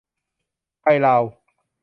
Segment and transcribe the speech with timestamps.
[0.81, 1.23] ไทยลาว